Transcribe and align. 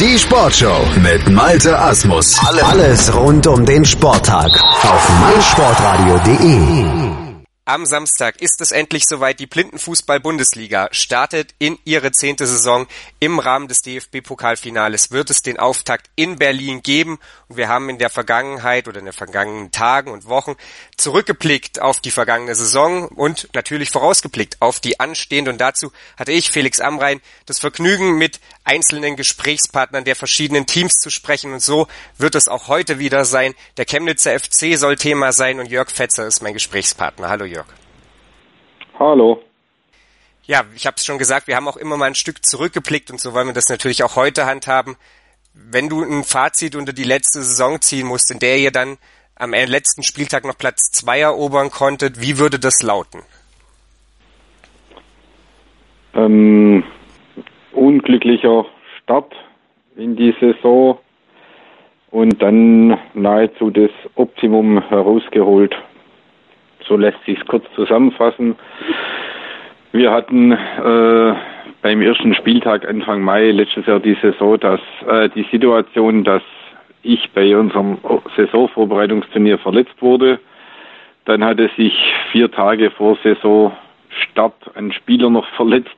Die 0.00 0.18
Sportshow 0.18 0.84
mit 1.02 1.30
Malte 1.30 1.78
Asmus. 1.78 2.36
Alles 2.40 3.14
rund 3.14 3.46
um 3.46 3.64
den 3.64 3.84
Sporttag 3.84 4.50
auf 4.82 5.08
meinsportradio.de. 5.20 7.24
Am 7.66 7.86
Samstag 7.86 8.42
ist 8.42 8.60
es 8.60 8.72
endlich 8.72 9.06
soweit. 9.06 9.40
Die 9.40 9.46
Blindenfußball-Bundesliga 9.46 10.88
startet 10.90 11.54
in 11.58 11.78
ihre 11.84 12.12
zehnte 12.12 12.46
Saison. 12.46 12.86
Im 13.20 13.38
Rahmen 13.38 13.68
des 13.68 13.80
DFB-Pokalfinales 13.80 15.12
wird 15.12 15.30
es 15.30 15.40
den 15.40 15.58
Auftakt 15.58 16.10
in 16.14 16.36
Berlin 16.36 16.82
geben. 16.82 17.18
Und 17.48 17.56
wir 17.56 17.68
haben 17.68 17.88
in 17.88 17.96
der 17.96 18.10
Vergangenheit 18.10 18.86
oder 18.86 18.98
in 18.98 19.06
den 19.06 19.14
vergangenen 19.14 19.70
Tagen 19.70 20.10
und 20.10 20.26
Wochen 20.26 20.56
zurückgeblickt 20.98 21.80
auf 21.80 22.00
die 22.00 22.10
vergangene 22.10 22.54
Saison 22.54 23.08
und 23.08 23.48
natürlich 23.54 23.88
vorausgeblickt 23.88 24.60
auf 24.60 24.78
die 24.78 25.00
anstehende. 25.00 25.50
Und 25.50 25.58
dazu 25.58 25.90
hatte 26.18 26.32
ich, 26.32 26.50
Felix 26.50 26.80
Amrein, 26.80 27.22
das 27.46 27.60
Vergnügen 27.60 28.18
mit 28.18 28.40
einzelnen 28.64 29.16
Gesprächspartnern 29.16 30.04
der 30.04 30.16
verschiedenen 30.16 30.66
Teams 30.66 30.94
zu 30.94 31.10
sprechen. 31.10 31.52
Und 31.52 31.60
so 31.60 31.86
wird 32.18 32.34
es 32.34 32.48
auch 32.48 32.68
heute 32.68 32.98
wieder 32.98 33.24
sein. 33.24 33.54
Der 33.76 33.84
Chemnitzer 33.84 34.38
FC 34.38 34.76
soll 34.76 34.96
Thema 34.96 35.32
sein 35.32 35.60
und 35.60 35.70
Jörg 35.70 35.90
Fetzer 35.90 36.26
ist 36.26 36.42
mein 36.42 36.54
Gesprächspartner. 36.54 37.28
Hallo 37.28 37.44
Jörg. 37.44 37.66
Hallo. 38.98 39.42
Ja, 40.46 40.64
ich 40.74 40.86
habe 40.86 40.96
es 40.96 41.04
schon 41.04 41.18
gesagt, 41.18 41.46
wir 41.46 41.56
haben 41.56 41.68
auch 41.68 41.76
immer 41.76 41.96
mal 41.96 42.06
ein 42.06 42.14
Stück 42.14 42.44
zurückgeblickt 42.44 43.10
und 43.10 43.20
so 43.20 43.32
wollen 43.32 43.46
wir 43.46 43.54
das 43.54 43.68
natürlich 43.68 44.02
auch 44.02 44.16
heute 44.16 44.44
handhaben. 44.46 44.96
Wenn 45.54 45.88
du 45.88 46.02
ein 46.02 46.24
Fazit 46.24 46.74
unter 46.74 46.92
die 46.92 47.04
letzte 47.04 47.42
Saison 47.42 47.80
ziehen 47.80 48.06
musst, 48.06 48.30
in 48.30 48.40
der 48.40 48.58
ihr 48.58 48.70
dann 48.70 48.98
am 49.36 49.52
letzten 49.52 50.02
Spieltag 50.02 50.44
noch 50.44 50.58
Platz 50.58 50.90
zwei 50.92 51.20
erobern 51.20 51.70
konntet, 51.70 52.20
wie 52.20 52.38
würde 52.38 52.58
das 52.58 52.82
lauten? 52.82 53.22
Ähm, 56.14 56.84
unglücklicher 57.74 58.66
Start 59.02 59.34
in 59.96 60.16
die 60.16 60.34
Saison 60.40 60.98
und 62.10 62.40
dann 62.40 62.98
nahezu 63.14 63.70
das 63.70 63.90
Optimum 64.14 64.80
herausgeholt. 64.88 65.74
So 66.86 66.96
lässt 66.96 67.22
sich 67.24 67.38
es 67.38 67.46
kurz 67.46 67.64
zusammenfassen. 67.74 68.56
Wir 69.92 70.10
hatten 70.10 70.52
äh, 70.52 71.34
beim 71.82 72.02
ersten 72.02 72.34
Spieltag 72.34 72.88
Anfang 72.88 73.22
Mai 73.22 73.50
letztes 73.50 73.86
Jahr 73.86 74.00
die 74.00 74.16
Saison, 74.20 74.58
dass 74.58 74.80
äh, 75.06 75.28
die 75.30 75.46
Situation, 75.50 76.24
dass 76.24 76.42
ich 77.02 77.30
bei 77.32 77.56
unserem 77.56 77.98
Saisonvorbereitungsturnier 78.36 79.58
verletzt 79.58 80.00
wurde. 80.00 80.40
Dann 81.26 81.44
hatte 81.44 81.70
sich 81.76 81.94
vier 82.32 82.50
Tage 82.50 82.90
vor 82.90 83.18
Saisonstart 83.22 84.76
ein 84.76 84.92
Spieler 84.92 85.30
noch 85.30 85.46
verletzt 85.56 85.96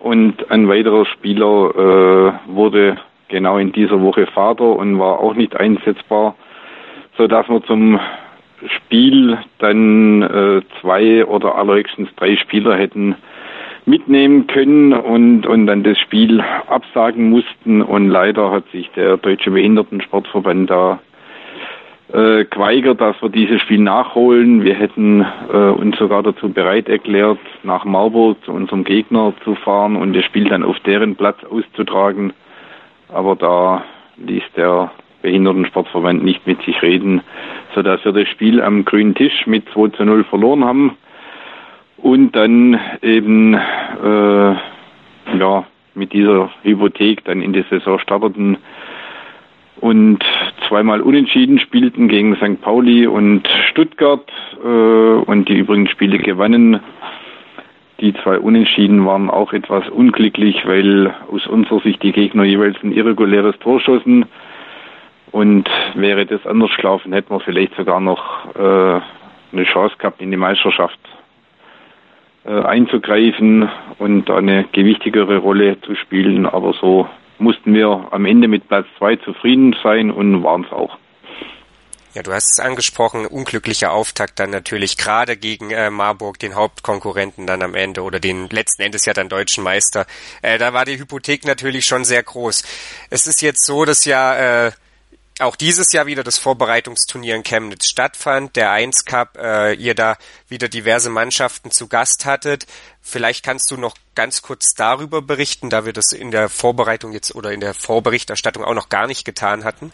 und 0.00 0.50
ein 0.50 0.68
weiterer 0.68 1.06
Spieler 1.06 1.70
äh, 1.76 2.52
wurde 2.52 2.96
genau 3.28 3.58
in 3.58 3.72
dieser 3.72 4.00
Woche 4.00 4.26
Vater 4.26 4.76
und 4.76 4.98
war 4.98 5.20
auch 5.20 5.34
nicht 5.34 5.54
einsetzbar, 5.56 6.34
so 7.16 7.26
dass 7.26 7.48
wir 7.48 7.62
zum 7.64 8.00
Spiel 8.66 9.38
dann 9.58 10.22
äh, 10.22 10.62
zwei 10.80 11.24
oder 11.24 11.54
allerhöchstens 11.54 12.08
drei 12.16 12.36
Spieler 12.36 12.76
hätten 12.76 13.14
mitnehmen 13.86 14.46
können 14.46 14.92
und, 14.92 15.46
und 15.46 15.66
dann 15.66 15.82
das 15.82 15.98
Spiel 15.98 16.40
absagen 16.40 17.30
mussten. 17.30 17.82
Und 17.82 18.08
leider 18.08 18.50
hat 18.50 18.64
sich 18.70 18.90
der 18.90 19.16
Deutsche 19.16 19.50
Behindertensportverband 19.50 20.70
da 20.70 21.00
äh, 22.12 22.44
geweigert, 22.44 23.00
dass 23.00 23.20
wir 23.22 23.28
dieses 23.28 23.60
Spiel 23.62 23.80
nachholen. 23.80 24.64
Wir 24.64 24.74
hätten 24.74 25.24
äh, 25.52 25.56
uns 25.56 25.96
sogar 25.98 26.22
dazu 26.22 26.48
bereit 26.48 26.88
erklärt, 26.88 27.38
nach 27.62 27.84
Marburg 27.84 28.44
zu 28.44 28.52
unserem 28.52 28.84
Gegner 28.84 29.32
zu 29.44 29.54
fahren 29.54 29.96
und 29.96 30.14
das 30.14 30.24
Spiel 30.24 30.48
dann 30.48 30.62
auf 30.62 30.78
deren 30.80 31.16
Platz 31.16 31.38
auszutragen. 31.44 32.32
Aber 33.08 33.36
da 33.36 33.84
ließ 34.16 34.42
der 34.56 34.90
Behindertensportverband 35.22 36.24
nicht 36.24 36.46
mit 36.46 36.62
sich 36.62 36.80
reden, 36.82 37.20
sodass 37.74 38.04
wir 38.04 38.12
das 38.12 38.28
Spiel 38.28 38.60
am 38.60 38.84
grünen 38.84 39.14
Tisch 39.14 39.46
mit 39.46 39.68
2 39.72 39.88
zu 39.88 40.04
0 40.04 40.24
verloren 40.24 40.64
haben 40.64 40.96
und 41.98 42.32
dann 42.32 42.78
eben 43.02 43.54
äh, 43.54 44.54
ja 45.38 45.64
mit 45.94 46.12
dieser 46.12 46.50
Hypothek 46.62 47.24
dann 47.24 47.42
in 47.42 47.52
die 47.52 47.64
Saison 47.68 47.98
starteten 47.98 48.56
und 49.80 50.22
zweimal 50.68 51.00
unentschieden 51.00 51.58
spielten 51.58 52.08
gegen 52.08 52.36
St. 52.36 52.60
Pauli 52.60 53.06
und 53.06 53.48
Stuttgart 53.70 54.30
äh, 54.62 54.66
und 54.66 55.48
die 55.48 55.58
übrigen 55.58 55.88
Spiele 55.88 56.18
gewannen. 56.18 56.80
Die 58.00 58.14
zwei 58.14 58.38
Unentschieden 58.38 59.04
waren 59.04 59.28
auch 59.28 59.52
etwas 59.52 59.88
unglücklich, 59.88 60.66
weil 60.66 61.14
aus 61.30 61.46
unserer 61.46 61.80
Sicht 61.80 62.02
die 62.02 62.12
Gegner 62.12 62.44
jeweils 62.44 62.76
ein 62.82 62.92
irreguläres 62.92 63.58
Tor 63.58 63.80
schossen. 63.80 64.26
Und 65.32 65.68
wäre 65.94 66.26
das 66.26 66.46
anders 66.46 66.70
gelaufen, 66.76 67.12
hätten 67.12 67.32
wir 67.32 67.40
vielleicht 67.40 67.74
sogar 67.76 68.00
noch 68.00 68.54
äh, 68.56 69.00
eine 69.52 69.64
Chance 69.64 69.96
gehabt, 69.98 70.20
in 70.20 70.30
die 70.30 70.36
Meisterschaft 70.36 70.98
äh, 72.44 72.50
einzugreifen 72.50 73.68
und 73.98 74.30
eine 74.30 74.64
gewichtigere 74.72 75.36
Rolle 75.38 75.80
zu 75.82 75.94
spielen. 75.94 76.46
Aber 76.46 76.72
so 76.72 77.08
mussten 77.40 77.74
wir 77.74 78.08
am 78.10 78.24
Ende 78.26 78.48
mit 78.48 78.68
Platz 78.68 78.86
zwei 78.98 79.16
zufrieden 79.16 79.74
sein 79.82 80.10
und 80.10 80.42
waren 80.42 80.64
es 80.64 80.72
auch. 80.72 80.96
Ja, 82.12 82.24
du 82.24 82.32
hast 82.32 82.50
es 82.50 82.58
angesprochen, 82.58 83.24
unglücklicher 83.24 83.92
Auftakt 83.92 84.40
dann 84.40 84.50
natürlich 84.50 84.96
gerade 84.96 85.36
gegen 85.36 85.70
äh, 85.70 85.90
Marburg, 85.90 86.40
den 86.40 86.56
Hauptkonkurrenten 86.56 87.46
dann 87.46 87.62
am 87.62 87.76
Ende 87.76 88.02
oder 88.02 88.18
den 88.18 88.48
letzten 88.48 88.82
Endes 88.82 89.06
ja 89.06 89.12
dann 89.12 89.28
deutschen 89.28 89.62
Meister. 89.62 90.06
Äh, 90.42 90.58
da 90.58 90.72
war 90.72 90.84
die 90.84 90.98
Hypothek 90.98 91.44
natürlich 91.44 91.86
schon 91.86 92.04
sehr 92.04 92.24
groß. 92.24 92.64
Es 93.10 93.28
ist 93.28 93.42
jetzt 93.42 93.64
so, 93.64 93.84
dass 93.84 94.04
ja 94.06 94.66
äh, 94.66 94.72
auch 95.40 95.56
dieses 95.56 95.92
Jahr 95.92 96.06
wieder 96.06 96.22
das 96.22 96.38
Vorbereitungsturnier 96.38 97.36
in 97.36 97.42
Chemnitz 97.42 97.88
stattfand, 97.88 98.56
der 98.56 98.70
1 98.72 99.04
Cup, 99.04 99.38
äh, 99.40 99.74
ihr 99.74 99.94
da 99.94 100.16
wieder 100.48 100.68
diverse 100.68 101.10
Mannschaften 101.10 101.70
zu 101.70 101.88
Gast 101.88 102.26
hattet. 102.26 102.66
Vielleicht 103.00 103.44
kannst 103.44 103.70
du 103.70 103.76
noch 103.76 103.94
ganz 104.14 104.42
kurz 104.42 104.74
darüber 104.74 105.22
berichten, 105.22 105.70
da 105.70 105.84
wir 105.86 105.92
das 105.92 106.12
in 106.12 106.30
der 106.30 106.48
Vorbereitung 106.48 107.12
jetzt 107.12 107.34
oder 107.34 107.52
in 107.52 107.60
der 107.60 107.74
Vorberichterstattung 107.74 108.64
auch 108.64 108.74
noch 108.74 108.88
gar 108.88 109.06
nicht 109.06 109.24
getan 109.24 109.64
hatten. 109.64 109.92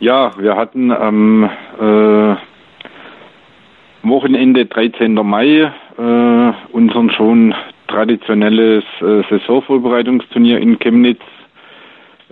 Ja, 0.00 0.36
wir 0.36 0.56
hatten 0.56 0.90
am 0.90 1.44
äh, 1.44 2.36
Wochenende 4.02 4.66
13. 4.66 5.14
Mai 5.14 5.72
äh, 5.96 6.52
unseren 6.72 7.10
schon 7.10 7.54
traditionelles 7.86 8.84
äh, 9.00 9.22
Saisonvorbereitungsturnier 9.30 10.58
in 10.58 10.78
Chemnitz 10.78 11.20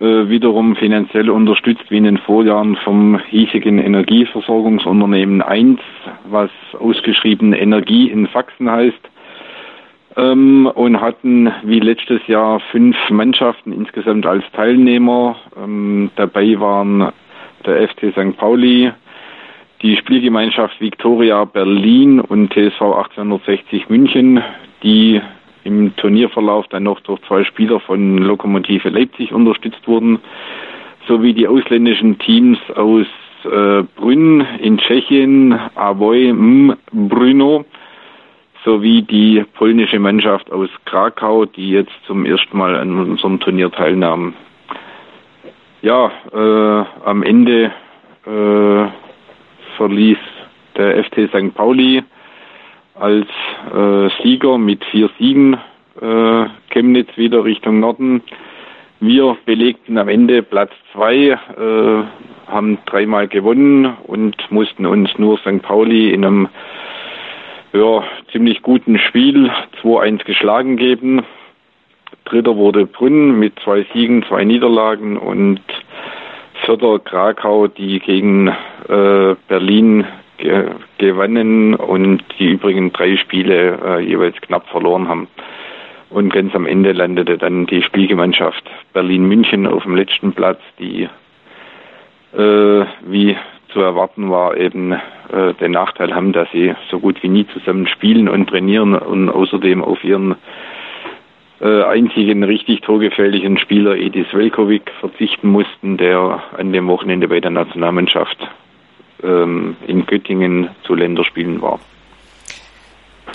wiederum 0.00 0.76
finanziell 0.76 1.28
unterstützt 1.28 1.90
wie 1.90 1.98
in 1.98 2.04
den 2.04 2.18
Vorjahren 2.18 2.76
vom 2.76 3.18
hiesigen 3.28 3.78
Energieversorgungsunternehmen 3.78 5.42
1, 5.42 5.78
was 6.24 6.50
ausgeschrieben 6.78 7.52
Energie 7.52 8.10
in 8.10 8.26
Sachsen 8.32 8.70
heißt. 8.70 9.10
Ähm, 10.16 10.66
und 10.74 11.00
hatten 11.00 11.52
wie 11.62 11.78
letztes 11.78 12.26
Jahr 12.26 12.60
fünf 12.72 12.96
Mannschaften 13.10 13.72
insgesamt 13.72 14.26
als 14.26 14.44
Teilnehmer. 14.52 15.36
Ähm, 15.56 16.10
dabei 16.16 16.58
waren 16.58 17.12
der 17.64 17.88
FC 17.88 18.12
St. 18.12 18.36
Pauli, 18.36 18.90
die 19.82 19.96
Spielgemeinschaft 19.96 20.80
Victoria 20.80 21.44
Berlin 21.44 22.20
und 22.20 22.52
TSV 22.52 22.80
1860 22.80 23.88
München, 23.88 24.42
die 24.82 25.20
im 25.64 25.94
Turnierverlauf 25.96 26.66
dann 26.68 26.84
noch 26.84 27.00
durch 27.00 27.20
zwei 27.22 27.44
Spieler 27.44 27.80
von 27.80 28.18
Lokomotive 28.18 28.88
Leipzig 28.88 29.32
unterstützt 29.32 29.86
wurden, 29.86 30.20
sowie 31.06 31.34
die 31.34 31.48
ausländischen 31.48 32.18
Teams 32.18 32.58
aus 32.74 33.06
äh, 33.44 33.82
Brünn 33.96 34.46
in 34.60 34.78
Tschechien, 34.78 35.58
Avoy. 35.74 36.32
Brno, 36.92 37.64
sowie 38.64 39.02
die 39.02 39.44
polnische 39.54 39.98
Mannschaft 39.98 40.50
aus 40.52 40.68
Krakau, 40.84 41.46
die 41.46 41.70
jetzt 41.70 41.92
zum 42.06 42.26
ersten 42.26 42.56
Mal 42.56 42.76
an 42.76 42.98
unserem 42.98 43.40
Turnier 43.40 43.70
teilnahm. 43.70 44.34
Ja, 45.82 46.12
äh, 46.32 46.84
am 47.04 47.22
Ende 47.22 47.72
äh, 48.26 48.88
verließ 49.76 50.18
der 50.76 51.04
FT 51.04 51.30
St. 51.30 51.54
Pauli 51.54 52.02
als 53.00 53.26
äh, 53.74 54.08
Sieger 54.22 54.58
mit 54.58 54.84
vier 54.84 55.10
Siegen 55.18 55.54
äh, 56.00 56.44
Chemnitz 56.70 57.16
wieder 57.16 57.44
Richtung 57.44 57.80
Norden. 57.80 58.22
Wir 59.00 59.36
belegten 59.46 59.96
am 59.96 60.08
Ende 60.08 60.42
Platz 60.42 60.72
zwei, 60.92 61.30
äh, 61.30 62.02
haben 62.46 62.78
dreimal 62.84 63.28
gewonnen 63.28 63.96
und 64.06 64.36
mussten 64.50 64.84
uns 64.84 65.10
nur 65.16 65.38
St. 65.38 65.62
Pauli 65.62 66.10
in 66.10 66.24
einem 66.24 66.48
ja, 67.72 68.04
ziemlich 68.32 68.62
guten 68.62 68.98
Spiel 68.98 69.50
2-1 69.82 70.24
geschlagen 70.24 70.76
geben. 70.76 71.22
Dritter 72.26 72.56
wurde 72.56 72.86
Brünn 72.86 73.38
mit 73.38 73.58
zwei 73.64 73.86
Siegen, 73.94 74.24
zwei 74.24 74.44
Niederlagen 74.44 75.16
und 75.16 75.60
vierter 76.64 76.98
Krakau, 76.98 77.68
die 77.68 78.00
gegen 78.00 78.48
äh, 78.88 79.34
Berlin 79.48 80.04
ge 80.38 80.70
gewannen 81.06 81.74
und 81.74 82.22
die 82.38 82.50
übrigen 82.50 82.92
drei 82.92 83.16
Spiele 83.16 83.78
äh, 83.84 84.00
jeweils 84.00 84.40
knapp 84.40 84.68
verloren 84.68 85.08
haben. 85.08 85.28
Und 86.10 86.32
ganz 86.32 86.54
am 86.54 86.66
Ende 86.66 86.92
landete 86.92 87.38
dann 87.38 87.66
die 87.66 87.82
Spielgemeinschaft 87.82 88.64
Berlin-München 88.92 89.66
auf 89.66 89.84
dem 89.84 89.94
letzten 89.94 90.32
Platz, 90.32 90.60
die, 90.78 91.08
äh, 92.36 92.84
wie 93.06 93.36
zu 93.72 93.80
erwarten 93.80 94.30
war, 94.30 94.56
eben 94.56 94.92
äh, 94.92 95.54
den 95.60 95.72
Nachteil 95.72 96.14
haben, 96.14 96.32
dass 96.32 96.50
sie 96.50 96.74
so 96.90 96.98
gut 96.98 97.22
wie 97.22 97.28
nie 97.28 97.46
zusammen 97.48 97.86
spielen 97.86 98.28
und 98.28 98.48
trainieren 98.48 98.94
und 98.94 99.28
außerdem 99.28 99.82
auf 99.82 100.02
ihren 100.02 100.34
äh, 101.60 101.82
einzigen 101.84 102.42
richtig 102.42 102.80
torgefährlichen 102.80 103.58
Spieler 103.58 103.96
Edis 103.96 104.26
Velkovic 104.32 104.90
verzichten 104.98 105.48
mussten, 105.48 105.96
der 105.96 106.42
an 106.56 106.72
dem 106.72 106.88
Wochenende 106.88 107.28
bei 107.28 107.40
der 107.40 107.50
Nationalmannschaft 107.50 108.38
ähm, 109.22 109.76
in 109.86 110.06
Göttingen 110.06 110.70
zu 110.86 110.94
Länderspielen 110.94 111.60
war. 111.62 111.80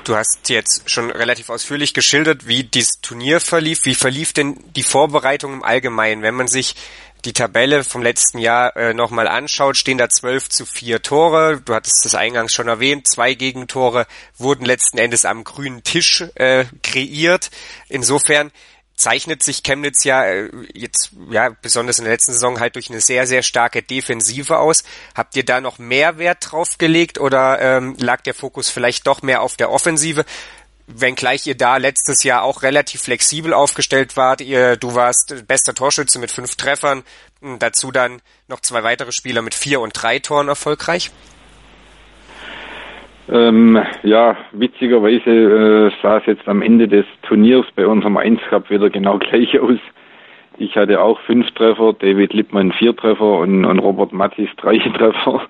Du 0.04 0.16
hast 0.16 0.50
jetzt 0.50 0.90
schon 0.90 1.10
relativ 1.10 1.50
ausführlich 1.50 1.94
geschildert, 1.94 2.48
wie 2.48 2.64
dieses 2.64 3.02
Turnier 3.02 3.40
verlief. 3.40 3.86
Wie 3.86 3.96
verlief 3.96 4.34
denn 4.34 4.58
die 4.76 4.84
Vorbereitung 4.84 5.54
im 5.54 5.64
Allgemeinen? 5.64 6.22
Wenn 6.22 6.36
man 6.36 6.48
sich 6.48 6.76
die 7.26 7.34
Tabelle 7.34 7.84
vom 7.84 8.04
letzten 8.04 8.38
Jahr 8.38 8.76
äh, 8.78 8.94
nochmal 8.94 9.28
anschaut, 9.28 9.78
stehen 9.78 9.98
da 9.98 10.08
12 10.08 10.50
zu 10.50 10.66
4 10.66 11.02
Tore. 11.02 11.62
Du 11.66 11.74
hattest 11.74 12.06
das 12.06 12.14
eingangs 12.14 12.54
schon 12.54 12.68
erwähnt. 12.68 13.08
Zwei 13.08 13.34
Gegentore 13.34 14.06
wurden 14.38 14.66
letzten 14.66 15.00
Endes 15.00 15.26
am 15.26 15.44
grünen 15.44 15.84
Tisch 15.84 16.24
äh, 16.36 16.66
kreiert. 16.84 17.50
Insofern 17.90 18.52
zeichnet 18.96 19.44
sich 19.44 19.64
Chemnitz 19.64 20.04
ja 20.04 20.24
äh, 20.26 20.50
jetzt 20.74 21.12
ja 21.30 21.50
besonders 21.62 22.00
in 22.00 22.06
der 22.06 22.14
letzten 22.14 22.34
Saison 22.34 22.60
halt 22.60 22.76
durch 22.76 22.90
eine 22.90 23.02
sehr 23.02 23.28
sehr 23.28 23.44
starke 23.44 23.84
Defensive 23.84 24.58
aus. 24.58 24.84
Habt 25.14 25.36
ihr 25.36 25.44
da 25.44 25.62
noch 25.62 25.80
mehr 25.80 26.18
Wert 26.18 26.52
drauf 26.52 26.78
gelegt 26.78 27.20
oder 27.20 27.60
ähm, 27.62 27.96
lag 28.00 28.22
der 28.22 28.34
Fokus 28.34 28.70
vielleicht 28.70 29.08
doch 29.08 29.22
mehr 29.22 29.42
auf 29.42 29.56
der 29.56 29.72
Offensive? 29.72 30.26
Wenngleich 30.88 31.48
ihr 31.48 31.58
da 31.58 31.78
letztes 31.78 32.24
Jahr 32.24 32.44
auch 32.44 32.62
relativ 32.62 33.02
flexibel 33.02 33.54
aufgestellt 33.54 34.18
wart. 34.18 34.42
Ihr, 34.42 34.78
du 34.78 34.94
warst 34.94 35.48
bester 35.48 35.74
Torschütze 35.74 36.20
mit 36.20 36.32
fünf 36.32 36.56
Treffern, 36.56 37.04
dazu 37.58 37.92
dann 37.92 38.22
noch 38.48 38.60
zwei 38.60 38.84
weitere 38.84 39.12
Spieler 39.12 39.42
mit 39.42 39.56
vier 39.56 39.82
und 39.82 39.94
drei 39.94 40.20
Toren 40.20 40.48
erfolgreich. 40.48 41.12
Ähm, 43.32 43.82
ja, 44.04 44.38
witzigerweise 44.52 45.30
äh, 45.30 45.92
sah 46.02 46.18
es 46.18 46.26
jetzt 46.28 46.48
am 46.48 46.62
Ende 46.62 46.88
des 46.88 47.06
Turniers 47.24 47.66
bei 47.76 47.88
unserem 47.88 48.18
1 48.18 48.40
Cup 48.50 48.70
wieder 48.70 48.90
genau 48.90 49.18
gleich 49.20 49.60
aus. 49.60 49.80
Ich 50.58 50.76
hatte 50.78 51.02
auch 51.02 51.20
fünf 51.22 51.50
Treffer, 51.52 51.94
David 51.94 52.34
Lippmann 52.34 52.72
vier 52.72 52.96
Treffer 52.96 53.40
und, 53.40 53.66
und 53.66 53.80
Robert 53.80 54.14
Mattis 54.14 54.50
drei 54.58 54.78
Treffer. 54.98 55.42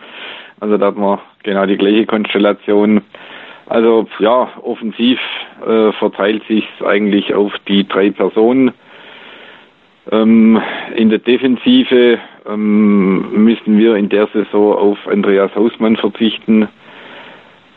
Also 0.62 0.78
da 0.78 0.88
hatten 0.88 1.02
wir 1.02 1.20
genau 1.44 1.66
die 1.66 1.78
gleiche 1.78 2.06
Konstellation. 2.06 3.02
Also 3.68 4.08
ja, 4.20 4.50
offensiv 4.62 5.20
äh, 5.66 5.92
verteilt 5.94 6.44
sich 6.48 6.66
eigentlich 6.86 7.34
auf 7.34 7.52
die 7.68 7.88
drei 7.88 8.10
Personen. 8.10 8.72
Ähm, 10.12 10.62
in 10.96 11.10
der 11.10 11.20
Defensive 11.20 12.20
ähm, 12.48 13.44
müssen 13.44 13.78
wir 13.78 13.96
in 13.96 14.08
der 14.08 14.28
Saison 14.28 14.76
auf 14.76 15.08
Andreas 15.08 15.54
Hausmann 15.56 15.98
verzichten 15.98 16.70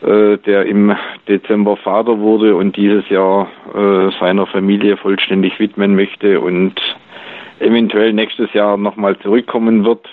der 0.01 0.65
im 0.65 0.95
Dezember 1.27 1.75
Vater 1.75 2.19
wurde 2.19 2.55
und 2.55 2.77
dieses 2.77 3.07
Jahr 3.09 3.49
äh, 3.73 4.11
seiner 4.19 4.47
Familie 4.47 4.95
vollständig 4.95 5.59
widmen 5.59 5.95
möchte 5.95 6.39
und 6.39 6.79
eventuell 7.59 8.13
nächstes 8.13 8.53
Jahr 8.53 8.77
nochmal 8.77 9.17
zurückkommen 9.19 9.83
wird. 9.83 10.07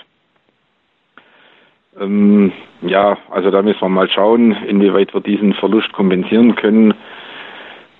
Ähm, 1.99 2.51
ja, 2.81 3.17
also 3.29 3.49
da 3.49 3.61
müssen 3.61 3.81
wir 3.81 3.89
mal 3.89 4.09
schauen, 4.09 4.55
inwieweit 4.67 5.13
wir 5.13 5.21
diesen 5.21 5.53
Verlust 5.53 5.91
kompensieren 5.93 6.55
können. 6.55 6.93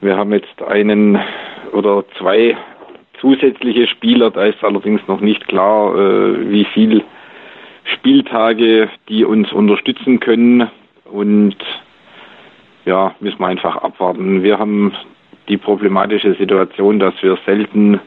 Wir 0.02 0.18
haben 0.18 0.32
jetzt 0.32 0.62
einen 0.62 1.18
oder 1.74 2.04
zwei 2.18 2.56
zusätzliche 3.20 3.88
Spieler, 3.88 4.30
da 4.30 4.44
ist 4.44 4.64
allerdings 4.64 5.02
noch 5.08 5.22
nicht 5.22 5.48
klar, 5.48 5.96
äh, 5.96 6.50
wie 6.52 6.66
viel 6.66 7.04
Spieltage 7.86 8.90
die 9.10 9.26
uns 9.26 9.52
unterstützen 9.52 10.20
können. 10.20 10.70
Und 11.12 11.58
ja, 12.86 13.14
müssen 13.20 13.40
wir 13.40 13.48
einfach 13.48 13.76
abwarten. 13.78 14.44
Wir 14.44 14.60
haben 14.60 14.94
die 15.48 15.58
problematische 15.58 16.34
Situation, 16.36 17.00
dass 17.00 17.14
wir 17.22 17.38
selten 17.46 18.00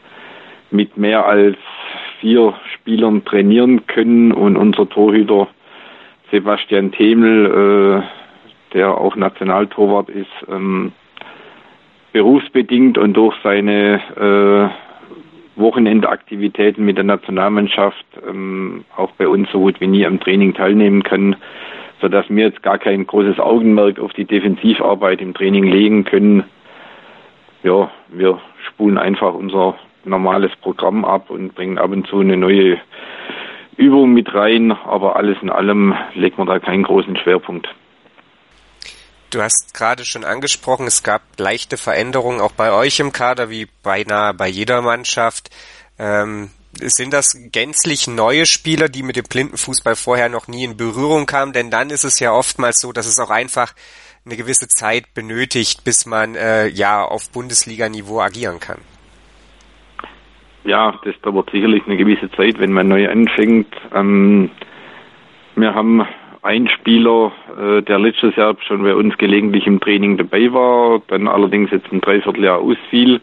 mit 0.70 0.96
mehr 0.96 1.26
als 1.26 1.56
vier 2.20 2.54
Spielern 2.74 3.24
trainieren 3.24 3.86
können 3.86 4.32
und 4.32 4.56
unser 4.56 4.88
Torhüter 4.88 5.48
Sebastian 6.30 6.92
Themel, 6.92 8.02
äh, 8.02 8.74
der 8.74 8.96
auch 8.96 9.16
Nationaltorwart 9.16 10.08
ist, 10.10 10.30
ähm, 10.48 10.92
berufsbedingt 12.12 12.98
und 12.98 13.14
durch 13.14 13.34
seine 13.42 14.00
äh, 14.16 15.60
Wochenendaktivitäten 15.60 16.84
mit 16.84 16.96
der 16.96 17.04
Nationalmannschaft 17.04 18.06
ähm, 18.28 18.84
auch 18.96 19.10
bei 19.12 19.26
uns 19.28 19.50
so 19.50 19.60
gut 19.60 19.80
wie 19.80 19.86
nie 19.86 20.06
am 20.06 20.20
Training 20.20 20.54
teilnehmen 20.54 21.02
kann 21.02 21.36
sodass 22.00 22.26
wir 22.28 22.46
jetzt 22.46 22.62
gar 22.62 22.78
kein 22.78 23.06
großes 23.06 23.38
Augenmerk 23.38 23.98
auf 23.98 24.12
die 24.12 24.24
Defensivarbeit 24.24 25.20
im 25.20 25.34
Training 25.34 25.64
legen 25.64 26.04
können. 26.04 26.44
Ja, 27.62 27.90
wir 28.08 28.40
spulen 28.68 28.98
einfach 28.98 29.34
unser 29.34 29.78
normales 30.04 30.50
Programm 30.62 31.04
ab 31.04 31.30
und 31.30 31.54
bringen 31.54 31.78
ab 31.78 31.90
und 31.90 32.06
zu 32.06 32.20
eine 32.20 32.36
neue 32.36 32.78
Übung 33.76 34.12
mit 34.12 34.32
rein, 34.34 34.72
aber 34.72 35.16
alles 35.16 35.36
in 35.42 35.50
allem 35.50 35.94
legt 36.14 36.38
man 36.38 36.46
da 36.46 36.58
keinen 36.58 36.82
großen 36.82 37.16
Schwerpunkt. 37.16 37.68
Du 39.30 39.40
hast 39.40 39.74
gerade 39.74 40.04
schon 40.04 40.24
angesprochen, 40.24 40.86
es 40.86 41.02
gab 41.02 41.22
leichte 41.38 41.76
Veränderungen 41.76 42.40
auch 42.40 42.52
bei 42.52 42.72
euch 42.72 42.98
im 42.98 43.12
Kader, 43.12 43.48
wie 43.48 43.68
beinahe 43.82 44.34
bei 44.34 44.48
jeder 44.48 44.82
Mannschaft. 44.82 45.50
Ähm, 45.98 46.50
sind 46.78 47.12
das 47.12 47.36
gänzlich 47.52 48.06
neue 48.06 48.46
Spieler, 48.46 48.88
die 48.88 49.02
mit 49.02 49.16
dem 49.16 49.24
Blindenfußball 49.24 49.96
vorher 49.96 50.28
noch 50.28 50.48
nie 50.48 50.64
in 50.64 50.76
Berührung 50.76 51.26
kamen? 51.26 51.52
Denn 51.52 51.70
dann 51.70 51.90
ist 51.90 52.04
es 52.04 52.20
ja 52.20 52.32
oftmals 52.32 52.80
so, 52.80 52.92
dass 52.92 53.06
es 53.06 53.18
auch 53.18 53.30
einfach 53.30 53.72
eine 54.24 54.36
gewisse 54.36 54.68
Zeit 54.68 55.14
benötigt, 55.14 55.84
bis 55.84 56.06
man 56.06 56.34
äh, 56.34 56.68
ja 56.68 57.02
auf 57.02 57.30
Bundesliga-Niveau 57.32 58.20
agieren 58.20 58.60
kann. 58.60 58.78
Ja, 60.64 61.00
das 61.04 61.14
dauert 61.22 61.50
sicherlich 61.50 61.82
eine 61.86 61.96
gewisse 61.96 62.30
Zeit, 62.32 62.58
wenn 62.58 62.72
man 62.72 62.88
neu 62.88 63.08
anfängt. 63.08 63.74
Ähm, 63.94 64.50
wir 65.56 65.74
haben 65.74 66.06
einen 66.42 66.68
Spieler, 66.68 67.32
äh, 67.58 67.82
der 67.82 67.98
letztes 67.98 68.36
Jahr 68.36 68.56
schon 68.66 68.82
bei 68.82 68.94
uns 68.94 69.16
gelegentlich 69.16 69.66
im 69.66 69.80
Training 69.80 70.18
dabei 70.18 70.52
war, 70.52 71.02
dann 71.08 71.28
allerdings 71.28 71.70
jetzt 71.70 71.90
ein 71.92 72.00
Dreivierteljahr 72.00 72.58
ausfiel 72.58 73.20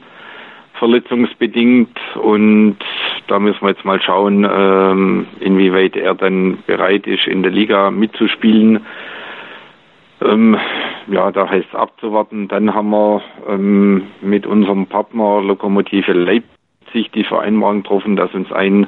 verletzungsbedingt 0.80 1.98
und 2.16 2.78
da 3.28 3.40
müssen 3.40 3.62
wir 3.62 3.70
jetzt 3.70 3.86
mal 3.86 4.02
schauen, 4.02 4.48
ähm, 4.50 5.28
inwieweit 5.40 5.96
er 5.96 6.16
dann 6.16 6.60
bereit 6.66 7.08
ist, 7.08 7.28
in 7.28 7.44
der 7.44 7.52
Liga 7.52 7.92
mitzuspielen. 7.92 8.86
Ähm, 10.22 10.58
ja, 11.08 11.32
da 11.32 11.50
heißt 11.50 11.68
es 11.70 11.76
abzuwarten. 11.76 12.48
Dann 12.48 12.74
haben 12.74 12.90
wir 12.90 13.22
ähm, 13.48 14.04
mit 14.22 14.48
unserem 14.48 14.88
Partner 14.88 15.42
Lokomotive 15.42 16.14
Leipzig 16.14 17.12
die 17.12 17.24
Vereinbarung 17.24 17.84
getroffen, 17.84 18.16
dass 18.16 18.34
uns 18.34 18.52
ein 18.52 18.88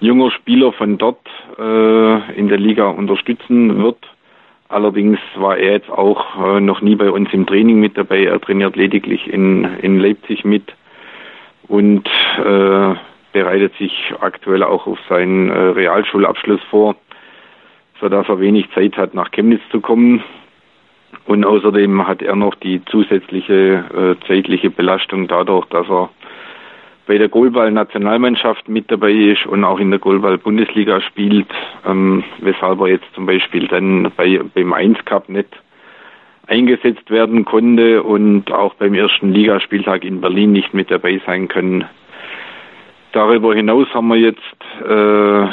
junger 0.00 0.30
Spieler 0.30 0.72
von 0.72 0.98
dort 0.98 1.26
äh, 1.58 2.38
in 2.38 2.48
der 2.48 2.58
Liga 2.58 2.88
unterstützen 2.88 3.82
wird. 3.82 3.98
Allerdings 4.68 5.18
war 5.36 5.56
er 5.56 5.72
jetzt 5.72 5.90
auch 5.90 6.56
äh, 6.56 6.60
noch 6.60 6.80
nie 6.80 6.96
bei 6.96 7.10
uns 7.10 7.32
im 7.32 7.46
Training 7.46 7.80
mit 7.80 7.96
dabei. 7.96 8.24
Er 8.24 8.40
trainiert 8.40 8.76
lediglich 8.76 9.32
in, 9.32 9.64
in 9.82 9.98
Leipzig 9.98 10.44
mit 10.44 10.72
und 11.68 12.08
äh, 12.38 12.94
bereitet 13.32 13.74
sich 13.76 14.14
aktuell 14.20 14.62
auch 14.62 14.86
auf 14.86 14.98
seinen 15.08 15.50
äh, 15.50 15.58
Realschulabschluss 15.58 16.62
vor, 16.70 16.96
sodass 18.00 18.28
er 18.28 18.40
wenig 18.40 18.70
Zeit 18.72 18.96
hat, 18.96 19.14
nach 19.14 19.30
Chemnitz 19.30 19.62
zu 19.70 19.80
kommen. 19.80 20.22
Und 21.26 21.44
außerdem 21.44 22.06
hat 22.06 22.22
er 22.22 22.36
noch 22.36 22.54
die 22.54 22.84
zusätzliche 22.86 24.16
äh, 24.22 24.26
zeitliche 24.26 24.70
Belastung 24.70 25.26
dadurch, 25.26 25.66
dass 25.66 25.88
er 25.88 26.10
bei 27.06 27.18
der 27.18 27.28
Goalball-Nationalmannschaft 27.28 28.68
mit 28.68 28.90
dabei 28.90 29.12
ist 29.12 29.46
und 29.46 29.64
auch 29.64 29.78
in 29.78 29.90
der 29.90 30.00
Goalball-Bundesliga 30.00 31.00
spielt, 31.00 31.48
ähm, 31.86 32.24
weshalb 32.38 32.80
er 32.80 32.88
jetzt 32.88 33.14
zum 33.14 33.26
Beispiel 33.26 33.68
dann 33.68 34.10
bei, 34.16 34.40
beim 34.54 34.72
1 34.72 35.04
Cup 35.04 35.28
nicht 35.28 35.48
eingesetzt 36.46 37.10
werden 37.10 37.44
konnte 37.44 38.02
und 38.02 38.52
auch 38.52 38.74
beim 38.74 38.94
ersten 38.94 39.32
Ligaspieltag 39.32 40.04
in 40.04 40.20
Berlin 40.20 40.52
nicht 40.52 40.74
mit 40.74 40.90
dabei 40.90 41.20
sein 41.26 41.48
können. 41.48 41.84
Darüber 43.12 43.54
hinaus 43.54 43.86
haben 43.94 44.08
wir 44.08 44.16
jetzt 44.16 44.40
äh, 44.82 45.46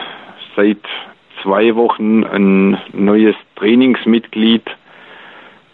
seit 0.55 0.83
zwei 1.43 1.75
Wochen 1.75 2.23
ein 2.23 2.77
neues 2.93 3.35
Trainingsmitglied, 3.55 4.63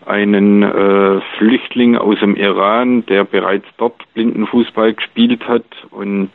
einen 0.06 0.64
äh, 0.64 1.22
Flüchtling 1.38 1.98
aus 1.98 2.20
dem 2.20 2.36
Iran, 2.36 3.06
der 3.06 3.24
bereits 3.24 3.66
dort 3.78 4.02
Blindenfußball 4.14 4.94
gespielt 4.94 5.48
hat 5.48 5.66
und 5.92 6.32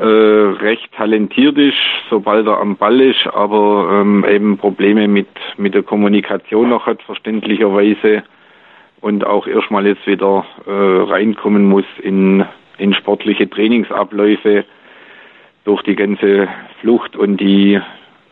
äh, 0.00 0.04
recht 0.04 0.90
talentiert 0.94 1.58
ist, 1.58 1.76
sobald 2.08 2.46
er 2.46 2.58
am 2.58 2.76
Ball 2.76 3.00
ist, 3.00 3.26
aber 3.26 4.00
ähm, 4.00 4.24
eben 4.26 4.56
Probleme 4.56 5.06
mit, 5.08 5.28
mit 5.58 5.74
der 5.74 5.82
Kommunikation 5.82 6.70
noch 6.70 6.86
hat, 6.86 7.02
verständlicherweise. 7.02 8.22
und 9.02 9.26
auch 9.26 9.46
erstmal 9.46 9.86
jetzt 9.86 10.06
wieder 10.06 10.44
äh, 10.66 10.70
reinkommen 10.70 11.64
muss 11.68 11.84
in, 12.02 12.44
in 12.78 12.94
sportliche 12.94 13.48
Trainingsabläufe 13.48 14.64
durch 15.64 15.82
die 15.82 15.96
ganze 15.96 16.48
Flucht 16.80 17.16
und 17.16 17.38
die 17.38 17.80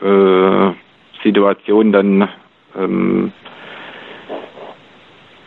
äh, 0.01 0.71
Situation 1.23 1.93
dann 1.93 2.29
ähm, 2.77 3.33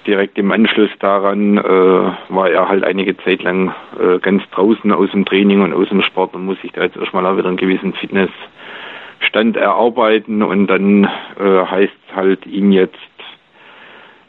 direkt 0.05 0.37
im 0.37 0.51
Anschluss 0.51 0.89
daran 0.99 1.57
äh, 1.57 1.61
war 1.61 2.49
er 2.49 2.67
halt 2.67 2.83
einige 2.83 3.17
Zeit 3.17 3.43
lang 3.43 3.73
äh, 3.99 4.19
ganz 4.19 4.43
draußen 4.51 4.91
aus 4.91 5.11
dem 5.11 5.25
Training 5.25 5.61
und 5.61 5.73
aus 5.73 5.89
dem 5.89 6.01
Sport 6.01 6.33
und 6.35 6.45
muss 6.45 6.61
sich 6.61 6.71
da 6.71 6.83
jetzt 6.83 6.97
erstmal 6.97 7.25
auch 7.25 7.37
wieder 7.37 7.47
einen 7.47 7.57
gewissen 7.57 7.93
Fitnessstand 7.93 9.57
erarbeiten. 9.57 10.43
Und 10.43 10.67
dann 10.67 11.05
äh, 11.05 11.65
heißt 11.65 11.93
halt 12.15 12.45
ihn 12.45 12.71
jetzt 12.71 12.97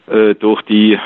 äh, 0.07 0.35
durch 0.35 0.61
die 0.63 0.99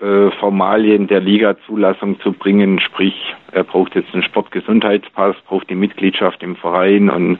äh, 0.00 0.30
Formalien 0.38 1.06
der 1.06 1.20
Liga-Zulassung 1.20 2.20
zu 2.20 2.32
bringen, 2.32 2.80
sprich 2.80 3.34
er 3.52 3.64
braucht 3.64 3.94
jetzt 3.94 4.14
einen 4.14 4.22
Sportgesundheitspass, 4.22 5.36
braucht 5.46 5.68
die 5.70 5.74
Mitgliedschaft 5.74 6.42
im 6.42 6.56
Verein 6.56 7.10
und 7.10 7.38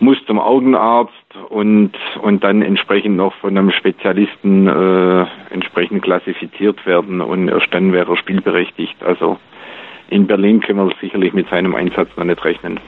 muss 0.00 0.18
zum 0.26 0.38
Augenarzt 0.38 1.12
und, 1.50 1.92
und 2.22 2.42
dann 2.42 2.62
entsprechend 2.62 3.16
noch 3.16 3.34
von 3.36 3.56
einem 3.56 3.70
Spezialisten 3.70 4.66
äh, 4.66 5.26
entsprechend 5.50 6.02
klassifiziert 6.02 6.84
werden 6.86 7.20
und 7.20 7.48
erst 7.48 7.72
dann 7.72 7.92
wäre 7.92 8.12
er 8.12 8.16
spielberechtigt. 8.16 9.02
Also 9.02 9.38
in 10.08 10.26
Berlin 10.26 10.60
können 10.60 10.88
wir 10.88 10.94
sicherlich 11.00 11.32
mit 11.34 11.48
seinem 11.50 11.74
Einsatz 11.74 12.08
noch 12.16 12.24
nicht 12.24 12.44
rechnen. 12.44 12.80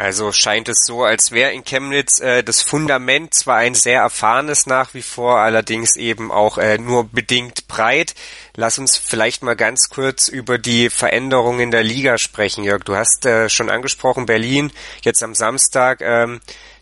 Also 0.00 0.32
scheint 0.32 0.70
es 0.70 0.86
so, 0.86 1.04
als 1.04 1.30
wäre 1.30 1.52
in 1.52 1.62
Chemnitz 1.62 2.20
äh, 2.20 2.42
das 2.42 2.62
Fundament 2.62 3.34
zwar 3.34 3.56
ein 3.56 3.74
sehr 3.74 4.00
erfahrenes 4.00 4.64
nach 4.64 4.94
wie 4.94 5.02
vor, 5.02 5.40
allerdings 5.40 5.94
eben 5.96 6.32
auch 6.32 6.56
äh, 6.56 6.78
nur 6.78 7.04
bedingt 7.04 7.68
breit. 7.68 8.14
Lass 8.56 8.78
uns 8.78 8.96
vielleicht 8.96 9.42
mal 9.42 9.56
ganz 9.56 9.90
kurz 9.90 10.28
über 10.28 10.56
die 10.56 10.88
Veränderungen 10.88 11.60
in 11.60 11.70
der 11.70 11.82
Liga 11.82 12.16
sprechen, 12.16 12.64
Jörg. 12.64 12.82
Du 12.84 12.96
hast 12.96 13.26
äh, 13.26 13.50
schon 13.50 13.68
angesprochen, 13.68 14.24
Berlin 14.24 14.72
jetzt 15.02 15.22
am 15.22 15.34
Samstag. 15.34 16.00
Ähm, 16.00 16.40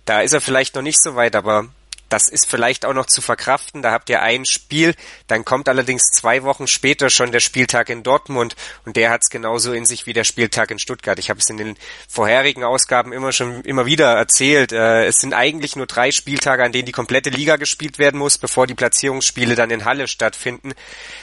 da 0.08 0.20
ist 0.22 0.32
er 0.32 0.40
vielleicht 0.40 0.74
noch 0.74 0.82
nicht 0.82 1.02
so 1.02 1.16
weit, 1.16 1.36
aber 1.36 1.68
das 2.08 2.28
ist 2.28 2.48
vielleicht 2.48 2.86
auch 2.86 2.94
noch 2.94 3.04
zu 3.04 3.20
verkraften. 3.20 3.82
Da 3.82 3.92
habt 3.92 4.08
ihr 4.08 4.22
ein 4.22 4.46
Spiel, 4.46 4.94
dann 5.26 5.44
kommt 5.44 5.68
allerdings 5.68 6.04
zwei 6.10 6.42
Wochen 6.42 6.66
später 6.66 7.10
schon 7.10 7.32
der 7.32 7.40
Spieltag 7.40 7.90
in 7.90 8.02
Dortmund 8.02 8.56
und 8.86 8.96
der 8.96 9.10
hat 9.10 9.20
es 9.22 9.28
genauso 9.28 9.74
in 9.74 9.84
sich 9.84 10.06
wie 10.06 10.14
der 10.14 10.24
Spieltag 10.24 10.70
in 10.70 10.78
Stuttgart. 10.78 11.18
Ich 11.18 11.28
habe 11.28 11.40
es 11.40 11.50
in 11.50 11.58
den 11.58 11.76
vorherigen 12.08 12.64
Ausgaben 12.64 13.12
immer 13.12 13.32
schon 13.32 13.62
immer 13.62 13.84
wieder 13.84 14.14
erzählt. 14.14 14.72
Äh, 14.72 15.04
es 15.04 15.20
sind 15.20 15.34
eigentlich 15.34 15.76
nur 15.76 15.86
drei 15.86 16.10
Spieltage, 16.10 16.64
an 16.64 16.72
denen 16.72 16.86
die 16.86 16.92
komplette 16.92 17.28
Liga 17.28 17.56
gespielt 17.56 17.98
werden 17.98 18.18
muss, 18.18 18.38
bevor 18.38 18.66
die 18.66 18.74
Platzierungsspiele 18.74 19.54
dann 19.54 19.70
in 19.70 19.84
Halle 19.84 20.08
stattfinden. 20.08 20.72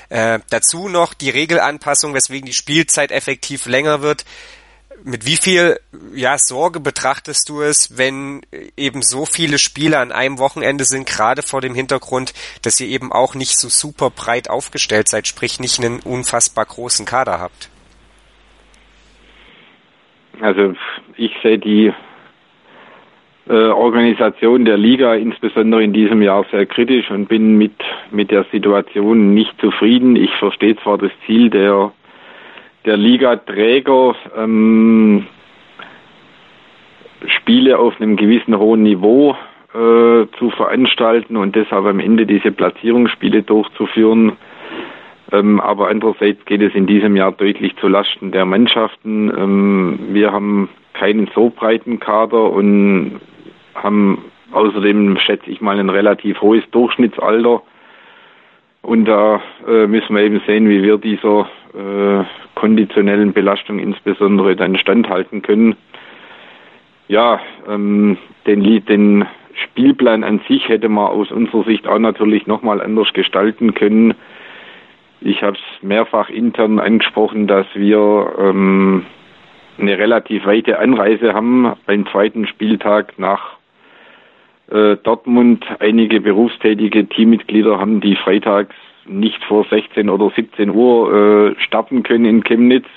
Äh, 0.10 0.39
dazu 0.51 0.88
noch 0.88 1.15
die 1.15 1.32
Regelanpassung, 1.32 2.13
weswegen 2.13 2.46
die 2.46 2.54
Spielzeit 2.54 3.12
effektiv 3.12 3.65
länger 3.65 4.04
wird 4.04 4.25
mit 5.05 5.25
wie 5.25 5.35
viel 5.35 5.77
ja, 6.15 6.35
Sorge 6.38 6.79
betrachtest 6.79 7.47
du 7.50 7.62
es, 7.62 7.97
wenn 7.97 8.41
eben 8.75 9.03
so 9.03 9.25
viele 9.25 9.59
Spiele 9.59 10.00
an 10.00 10.12
einem 10.12 10.39
Wochenende 10.39 10.83
sind, 10.83 11.07
gerade 11.07 11.43
vor 11.43 11.62
dem 11.62 11.75
Hintergrund, 11.75 12.33
dass 12.63 12.81
ihr 12.81 12.88
eben 12.88 13.12
auch 13.12 13.35
nicht 13.35 13.57
so 13.59 13.69
super 13.69 14.09
breit 14.09 14.50
aufgestellt 14.50 15.07
seid, 15.07 15.27
sprich 15.27 15.59
nicht 15.59 15.79
einen 15.79 16.00
unfassbar 16.00 16.65
großen 16.65 17.05
Kader 17.05 17.39
habt? 17.39 17.69
Also 20.41 20.74
ich 21.15 21.31
sehe 21.43 21.59
die 21.59 21.93
äh, 23.47 23.53
Organisation 23.53 24.65
der 24.65 24.77
Liga 24.77 25.13
insbesondere 25.13 25.83
in 25.83 25.93
diesem 25.93 26.24
Jahr 26.24 26.45
sehr 26.51 26.65
kritisch 26.65 27.12
und 27.12 27.27
bin 27.27 27.57
mit, 27.57 27.75
mit 28.09 28.31
der 28.31 28.45
Situation 28.51 29.35
nicht 29.35 29.53
zufrieden. 29.62 30.15
Ich 30.15 30.35
verstehe 30.38 30.75
zwar 30.77 30.97
das 30.97 31.12
Ziel 31.25 31.51
der 31.51 31.91
der 32.86 32.98
Ligaträger 32.98 34.15
ähm, 34.38 35.25
Spiele 37.27 37.80
auf 37.80 38.00
einem 38.00 38.15
gewissen 38.15 38.58
hohen 38.58 38.84
Niveau 38.84 39.36
äh, 39.74 40.27
zu 40.38 40.51
veranstalten 40.56 41.38
und 41.38 41.56
deshalb 41.56 41.86
am 41.86 42.00
Ende 42.00 42.25
diese 42.25 42.51
Platzierungsspiele 42.51 43.44
durchzuführen. 43.44 44.34
Ähm, 45.32 45.60
aber 45.60 45.89
andererseits 45.89 46.46
geht 46.46 46.62
es 46.62 46.75
in 46.75 46.86
diesem 46.86 47.15
Jahr 47.15 47.32
deutlich 47.32 47.75
zu 47.77 47.88
Lasten 47.88 48.32
der 48.32 48.46
Mannschaften. 48.46 49.32
Ähm, 49.36 50.00
wir 50.12 50.32
haben 50.32 50.70
keinen 50.94 51.30
so 51.34 51.50
breiten 51.50 52.00
Kader 52.00 52.51
und 52.51 53.20
haben 53.74 54.24
außerdem, 54.51 55.18
schätze 55.18 55.50
ich 55.50 55.62
mal, 55.62 55.80
ein 55.80 55.89
relativ 55.89 56.42
hohes 56.42 56.63
Durchschnittsalter. 56.72 57.62
Und 58.82 59.06
da 59.06 59.42
äh, 59.68 59.88
müssen 59.88 60.15
wir 60.15 60.24
eben 60.24 60.42
sehen, 60.46 60.70
wie 60.70 60.84
wir 60.84 60.98
dieser 60.98 61.50
äh, 61.75 62.24
konditionellen 62.55 63.34
Belastung 63.34 63.79
insbesondere 63.79 64.55
dann 64.55 64.77
standhalten 64.77 65.41
können. 65.41 65.75
Ja, 67.08 67.39
ähm, 67.67 68.17
den, 68.48 68.86
den 68.86 69.25
Spielplan 69.63 70.24
an 70.24 70.41
sich 70.48 70.67
hätte 70.70 70.89
man 70.89 71.08
aus 71.08 71.32
unserer 71.32 71.63
Sicht 71.63 71.88
auch 71.88 72.00
natürlich 72.00 72.48
nochmal 72.48 72.82
anders 72.82 73.13
gestalten 73.13 73.74
können. 73.74 74.13
Ich 75.22 75.44
habe 75.44 75.58
es 75.58 75.84
mehrfach 75.84 76.29
intern 76.29 76.79
angesprochen, 76.79 77.48
dass 77.48 77.67
wir 77.74 78.34
ähm, 78.38 79.05
eine 79.77 79.98
relativ 79.98 80.46
weite 80.46 80.79
Anreise 80.79 81.34
haben 81.34 81.74
beim 81.86 82.05
zweiten 82.08 82.48
Spieltag 82.48 83.17
nach 83.17 83.58
äh, 84.72 84.96
Dortmund. 84.98 85.65
Einige 85.79 86.22
berufstätige 86.22 87.08
Teammitglieder 87.08 87.79
haben 87.79 88.01
die 88.01 88.15
freitags 88.15 88.75
nicht 89.05 89.43
vor 89.45 89.65
16 89.69 90.09
oder 90.09 90.31
17 90.35 90.69
Uhr 90.69 91.55
äh, 91.57 91.62
starten 91.62 92.03
können 92.03 92.25
in 92.25 92.43
Chemnitz. 92.43 92.88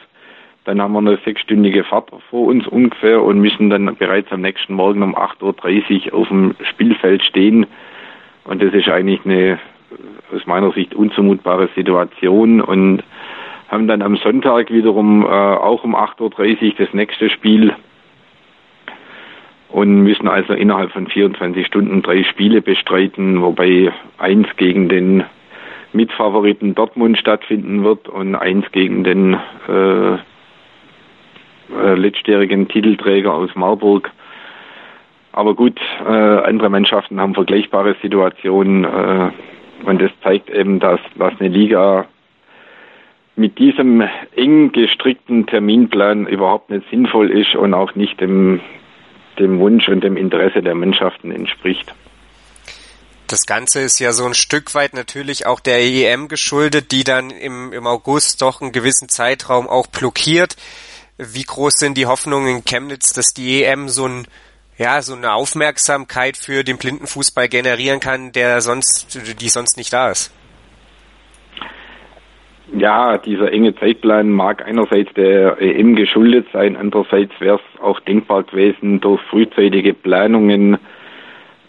Dann 0.64 0.80
haben 0.82 0.92
wir 0.92 0.98
eine 0.98 1.18
sechsstündige 1.24 1.84
Fahrt 1.84 2.10
vor 2.30 2.46
uns 2.46 2.66
ungefähr 2.66 3.22
und 3.22 3.40
müssen 3.40 3.70
dann 3.70 3.94
bereits 3.96 4.30
am 4.32 4.42
nächsten 4.42 4.74
Morgen 4.74 5.02
um 5.02 5.16
8.30 5.16 6.12
Uhr 6.12 6.18
auf 6.18 6.28
dem 6.28 6.54
Spielfeld 6.62 7.22
stehen. 7.22 7.66
Und 8.44 8.62
das 8.62 8.74
ist 8.74 8.88
eigentlich 8.88 9.20
eine 9.24 9.58
aus 10.34 10.46
meiner 10.46 10.72
Sicht 10.72 10.94
unzumutbare 10.94 11.68
Situation 11.74 12.60
und 12.60 13.02
haben 13.68 13.86
dann 13.86 14.02
am 14.02 14.16
Sonntag 14.16 14.70
wiederum 14.70 15.24
äh, 15.24 15.28
auch 15.28 15.84
um 15.84 15.94
8.30 15.94 16.62
Uhr 16.62 16.74
das 16.78 16.92
nächste 16.94 17.30
Spiel 17.30 17.74
und 19.68 20.02
müssen 20.02 20.28
also 20.28 20.54
innerhalb 20.54 20.92
von 20.92 21.06
24 21.06 21.66
Stunden 21.66 22.02
drei 22.02 22.24
Spiele 22.24 22.62
bestreiten, 22.62 23.42
wobei 23.42 23.92
eins 24.16 24.48
gegen 24.56 24.88
den 24.88 25.24
Mitfavoriten 25.92 26.74
Dortmund 26.74 27.18
stattfinden 27.18 27.84
wird 27.84 28.08
und 28.08 28.34
eins 28.34 28.70
gegen 28.72 29.04
den 29.04 29.34
äh, 29.68 30.14
äh, 30.14 31.94
letztjährigen 31.94 32.68
Titelträger 32.68 33.34
aus 33.34 33.54
Marburg. 33.54 34.10
Aber 35.32 35.54
gut, 35.54 35.78
äh, 36.06 36.10
andere 36.10 36.70
Mannschaften 36.70 37.20
haben 37.20 37.34
vergleichbare 37.34 37.96
Situationen 38.02 38.84
äh, 38.84 39.30
und 39.84 40.02
das 40.02 40.10
zeigt 40.22 40.50
eben, 40.50 40.80
dass, 40.80 41.00
dass 41.16 41.38
eine 41.38 41.48
Liga 41.48 42.06
mit 43.36 43.58
diesem 43.58 44.02
eng 44.34 44.72
gestrickten 44.72 45.46
Terminplan 45.46 46.26
überhaupt 46.26 46.70
nicht 46.70 46.88
sinnvoll 46.90 47.30
ist 47.30 47.54
und 47.54 47.72
auch 47.72 47.94
nicht 47.94 48.20
dem, 48.20 48.60
dem 49.38 49.60
Wunsch 49.60 49.88
und 49.88 50.02
dem 50.02 50.16
Interesse 50.16 50.60
der 50.60 50.74
Mannschaften 50.74 51.30
entspricht. 51.30 51.94
Das 53.28 53.44
Ganze 53.44 53.80
ist 53.80 53.98
ja 53.98 54.12
so 54.12 54.24
ein 54.24 54.32
Stück 54.32 54.74
weit 54.74 54.94
natürlich 54.94 55.46
auch 55.46 55.60
der 55.60 55.80
EM 55.80 56.28
geschuldet, 56.28 56.92
die 56.92 57.04
dann 57.04 57.28
im, 57.28 57.74
im 57.74 57.86
August 57.86 58.40
doch 58.40 58.62
einen 58.62 58.72
gewissen 58.72 59.10
Zeitraum 59.10 59.68
auch 59.68 59.86
blockiert. 59.86 60.56
Wie 61.18 61.42
groß 61.42 61.74
sind 61.74 61.98
die 61.98 62.06
Hoffnungen 62.06 62.48
in 62.48 62.64
Chemnitz, 62.64 63.12
dass 63.12 63.34
die 63.34 63.62
EM 63.62 63.88
so 63.90 64.06
ein 64.06 64.26
ja, 64.78 65.02
so 65.02 65.14
eine 65.14 65.32
Aufmerksamkeit 65.32 66.36
für 66.36 66.62
den 66.62 66.78
Blindenfußball 66.78 67.48
generieren 67.48 68.00
kann, 68.00 68.32
der 68.32 68.60
sonst, 68.60 69.18
die 69.40 69.48
sonst 69.48 69.76
nicht 69.76 69.92
da 69.92 70.10
ist? 70.10 70.32
Ja, 72.72 73.18
dieser 73.18 73.52
enge 73.52 73.74
Zeitplan 73.74 74.30
mag 74.30 74.64
einerseits 74.64 75.12
der 75.14 75.60
EM 75.60 75.96
geschuldet 75.96 76.46
sein, 76.52 76.76
andererseits 76.76 77.32
wäre 77.40 77.56
es 77.56 77.80
auch 77.80 77.98
denkbar 78.00 78.44
gewesen, 78.44 79.00
durch 79.00 79.20
frühzeitige 79.22 79.94
Planungen 79.94 80.78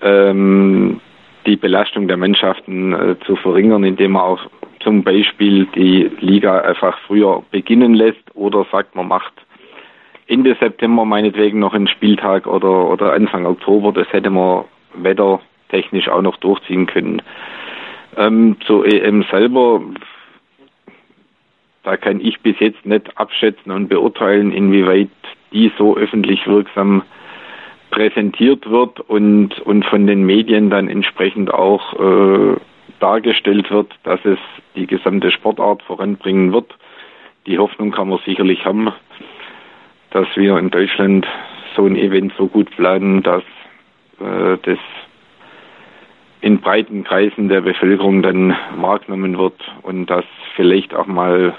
ähm, 0.02 1.02
die 1.50 1.56
Belastung 1.56 2.08
der 2.08 2.18
Mannschaften 2.18 2.94
äh, 2.94 3.16
zu 3.26 3.36
verringern, 3.36 3.84
indem 3.84 4.12
man 4.12 4.22
auch 4.22 4.40
zum 4.82 5.04
Beispiel 5.04 5.66
die 5.76 6.10
Liga 6.20 6.60
einfach 6.60 6.98
früher 7.08 7.44
beginnen 7.52 7.96
lässt 7.96 8.24
oder 8.36 8.66
sagt, 8.72 8.96
man 8.96 9.08
macht 9.08 9.34
Ende 10.28 10.56
September 10.60 11.06
meinetwegen 11.06 11.60
noch 11.60 11.74
einen 11.74 11.88
Spieltag 11.88 12.46
oder, 12.46 12.90
oder 12.90 13.14
Anfang 13.14 13.48
Oktober. 13.48 13.92
Das 13.92 14.08
hätte 14.14 14.30
man 14.30 14.66
wettertechnisch 14.94 16.08
auch 16.08 16.22
noch 16.22 16.38
durchziehen 16.38 16.86
können. 16.86 17.22
Ähm, 18.16 18.58
zur 18.66 18.86
EM 18.86 19.26
selber, 19.32 19.82
da 21.84 21.98
kann 21.98 22.22
ich 22.22 22.40
bis 22.42 22.60
jetzt 22.60 22.86
nicht 22.86 23.18
abschätzen 23.18 23.72
und 23.72 23.88
beurteilen, 23.88 24.52
inwieweit 24.52 25.10
die 25.52 25.72
so 25.80 25.98
öffentlich 25.98 26.46
wirksam 26.46 27.02
präsentiert 27.90 28.70
wird 28.70 29.00
und, 29.00 29.60
und 29.62 29.86
von 29.86 30.08
den 30.08 30.26
Medien 30.26 30.70
dann 30.70 30.90
entsprechend 30.90 31.54
auch 31.54 31.94
äh, 31.94 32.56
dargestellt 33.00 33.72
wird, 33.72 33.94
dass 34.04 34.20
es 34.26 34.38
die 34.76 34.88
gesamte 34.88 35.32
Sportart 35.32 35.82
voranbringen 35.84 36.54
wird. 36.54 36.76
Die 37.46 37.58
Hoffnung 37.58 37.92
kann 37.92 38.10
man 38.10 38.20
sicherlich 38.26 38.66
haben, 38.66 38.92
dass 40.12 40.28
wir 40.36 40.58
in 40.58 40.70
Deutschland 40.70 41.28
so 41.76 41.86
ein 41.86 41.96
Event 41.96 42.34
so 42.38 42.48
gut 42.48 42.70
planen, 42.76 43.24
dass 43.24 43.44
äh, 44.20 44.58
das 44.64 44.80
in 46.42 46.60
breiten 46.62 47.04
Kreisen 47.04 47.50
der 47.50 47.62
Bevölkerung 47.62 48.22
dann 48.22 48.56
wahrgenommen 48.78 49.38
wird 49.38 49.60
und 49.82 50.06
dass 50.06 50.26
vielleicht 50.56 50.94
auch 50.94 51.08
mal 51.08 51.56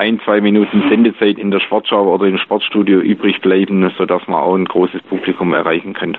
ein, 0.00 0.18
zwei 0.24 0.40
Minuten 0.40 0.88
Sendezeit 0.88 1.38
in 1.38 1.50
der 1.50 1.60
Sportschau 1.60 2.12
oder 2.12 2.24
im 2.24 2.38
Sportstudio 2.38 3.00
übrig 3.00 3.40
bleiben, 3.42 3.92
sodass 3.98 4.26
man 4.26 4.40
auch 4.40 4.56
ein 4.56 4.64
großes 4.64 5.02
Publikum 5.02 5.52
erreichen 5.52 5.92
kann. 5.92 6.16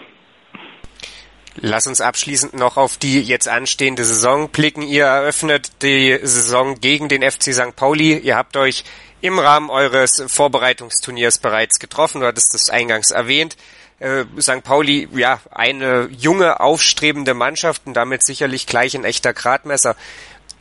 Lass 1.56 1.88
uns 1.88 2.00
abschließend 2.00 2.54
noch 2.54 2.78
auf 2.78 2.98
die 2.98 3.22
jetzt 3.22 3.50
anstehende 3.50 4.04
Saison 4.04 4.50
blicken. 4.50 4.84
Ihr 4.84 5.06
eröffnet 5.06 5.82
die 5.82 6.18
Saison 6.22 6.80
gegen 6.80 7.10
den 7.10 7.24
FC 7.24 7.54
St. 7.54 7.76
Pauli. 7.76 8.20
Ihr 8.20 8.38
habt 8.38 8.56
euch 8.56 8.84
im 9.20 9.40
Rahmen 9.40 9.70
eures 9.70 10.24
Vorbereitungsturniers 10.28 11.40
bereits 11.40 11.80
getroffen. 11.80 12.22
Du 12.22 12.28
hattest 12.28 12.54
das 12.54 12.70
eingangs 12.70 13.10
erwähnt. 13.12 13.58
Äh, 14.00 14.26
St. 14.40 14.64
Pauli, 14.64 15.10
ja, 15.14 15.40
eine 15.52 16.08
junge, 16.18 16.60
aufstrebende 16.60 17.34
Mannschaft 17.34 17.82
und 17.86 17.96
damit 17.96 18.24
sicherlich 18.24 18.68
gleich 18.68 18.96
ein 18.96 19.06
echter 19.06 19.34
Gradmesser. 19.34 19.96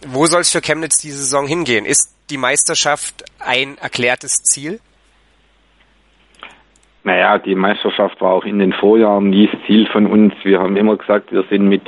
Wo 0.06 0.26
soll 0.26 0.40
es 0.40 0.50
für 0.50 0.62
Chemnitz 0.62 0.96
die 0.98 1.10
Saison 1.10 1.46
hingehen? 1.46 1.84
Ist 1.84 2.14
die 2.30 2.38
Meisterschaft 2.38 3.24
ein 3.40 3.76
erklärtes 3.78 4.42
Ziel? 4.42 4.80
Naja, 7.02 7.38
die 7.38 7.54
Meisterschaft 7.54 8.20
war 8.20 8.32
auch 8.32 8.44
in 8.44 8.58
den 8.58 8.72
Vorjahren 8.72 9.30
nie 9.30 9.48
das 9.50 9.60
Ziel 9.66 9.86
von 9.86 10.06
uns. 10.06 10.34
Wir 10.42 10.60
haben 10.60 10.76
immer 10.76 10.96
gesagt, 10.96 11.32
wir 11.32 11.44
sind 11.50 11.66
mit, 11.66 11.82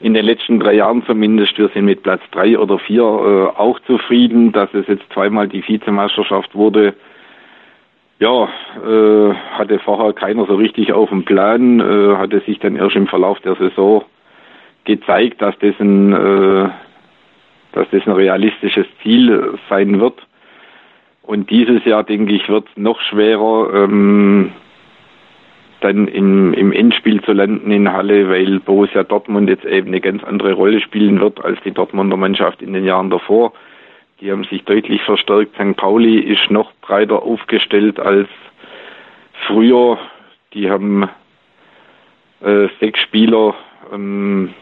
in 0.00 0.14
den 0.14 0.24
letzten 0.24 0.58
drei 0.58 0.74
Jahren 0.74 1.04
zumindest, 1.06 1.56
wir 1.58 1.68
sind 1.68 1.84
mit 1.84 2.02
Platz 2.02 2.22
drei 2.32 2.58
oder 2.58 2.78
vier 2.80 3.02
äh, 3.02 3.58
auch 3.58 3.78
zufrieden. 3.86 4.50
Dass 4.50 4.74
es 4.74 4.86
jetzt 4.88 5.04
zweimal 5.12 5.46
die 5.46 5.66
Vizemeisterschaft 5.66 6.54
wurde, 6.56 6.94
ja, 8.18 8.48
äh, 8.84 9.34
hatte 9.52 9.78
vorher 9.78 10.12
keiner 10.12 10.46
so 10.46 10.56
richtig 10.56 10.92
auf 10.92 11.08
dem 11.10 11.24
Plan, 11.24 11.80
äh, 11.80 12.16
hatte 12.16 12.40
sich 12.40 12.58
dann 12.58 12.76
erst 12.76 12.96
im 12.96 13.06
Verlauf 13.06 13.38
der 13.40 13.54
Saison 13.54 14.04
gezeigt, 14.84 15.40
dass 15.40 15.56
das 15.60 15.74
ein, 15.78 16.12
äh, 16.12 16.68
dass 17.72 17.88
das 17.90 18.06
ein 18.06 18.12
realistisches 18.12 18.86
Ziel 19.02 19.58
sein 19.68 20.00
wird. 20.00 20.20
Und 21.22 21.50
dieses 21.50 21.84
Jahr, 21.84 22.04
denke 22.04 22.34
ich, 22.34 22.48
wird 22.48 22.66
es 22.68 22.76
noch 22.76 23.00
schwerer, 23.00 23.84
ähm, 23.84 24.52
dann 25.80 26.06
im, 26.08 26.54
im 26.54 26.72
Endspiel 26.72 27.22
zu 27.22 27.32
landen 27.32 27.70
in 27.70 27.92
Halle, 27.92 28.28
weil 28.28 28.60
Borussia 28.60 29.02
Dortmund 29.02 29.48
jetzt 29.48 29.64
eben 29.64 29.88
eine 29.88 30.00
ganz 30.00 30.22
andere 30.22 30.52
Rolle 30.52 30.80
spielen 30.80 31.20
wird 31.20 31.44
als 31.44 31.58
die 31.64 31.72
Dortmunder 31.72 32.16
Mannschaft 32.16 32.62
in 32.62 32.72
den 32.72 32.84
Jahren 32.84 33.10
davor. 33.10 33.52
Die 34.20 34.30
haben 34.30 34.44
sich 34.44 34.64
deutlich 34.64 35.02
verstärkt. 35.02 35.54
St. 35.56 35.76
Pauli 35.76 36.18
ist 36.20 36.50
noch 36.50 36.72
breiter 36.80 37.22
aufgestellt 37.22 37.98
als 37.98 38.28
früher. 39.46 39.98
Die 40.54 40.70
haben 40.70 41.08
äh, 42.40 42.68
sechs 42.78 43.00
Spieler, 43.00 43.54
ähm, 43.92 44.54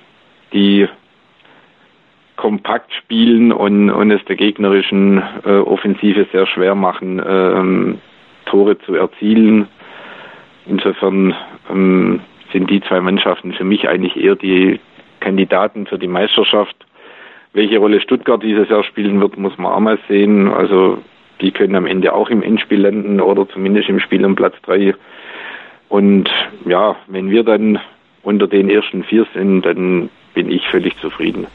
die 0.52 0.88
kompakt 2.40 2.90
spielen 2.94 3.52
und, 3.52 3.90
und 3.90 4.10
es 4.10 4.24
der 4.24 4.36
gegnerischen 4.36 5.22
äh, 5.44 5.58
Offensive 5.58 6.26
sehr 6.32 6.46
schwer 6.46 6.74
machen, 6.74 7.22
ähm, 7.22 7.98
Tore 8.46 8.78
zu 8.78 8.94
erzielen. 8.94 9.68
Insofern 10.64 11.34
ähm, 11.70 12.20
sind 12.50 12.70
die 12.70 12.80
zwei 12.80 13.02
Mannschaften 13.02 13.52
für 13.52 13.64
mich 13.64 13.86
eigentlich 13.90 14.16
eher 14.16 14.36
die 14.36 14.80
Kandidaten 15.20 15.86
für 15.86 15.98
die 15.98 16.08
Meisterschaft. 16.08 16.74
Welche 17.52 17.76
Rolle 17.76 18.00
Stuttgart 18.00 18.42
dieses 18.42 18.70
Jahr 18.70 18.84
spielen 18.84 19.20
wird, 19.20 19.36
muss 19.36 19.58
man 19.58 19.72
auch 19.72 19.80
mal 19.80 19.98
sehen. 20.08 20.48
Also 20.48 20.96
die 21.42 21.50
können 21.50 21.74
am 21.74 21.84
Ende 21.84 22.14
auch 22.14 22.30
im 22.30 22.42
Endspiel 22.42 22.80
landen 22.80 23.20
oder 23.20 23.46
zumindest 23.50 23.90
im 23.90 24.00
Spiel 24.00 24.24
um 24.24 24.34
Platz 24.34 24.54
drei. 24.62 24.94
Und 25.90 26.30
ja, 26.64 26.96
wenn 27.06 27.30
wir 27.30 27.44
dann 27.44 27.78
unter 28.22 28.46
den 28.46 28.70
ersten 28.70 29.04
vier 29.04 29.26
sind, 29.34 29.66
dann 29.66 30.08
bin 30.32 30.50
ich 30.50 30.66
völlig 30.68 30.96
zufrieden. 30.96 31.46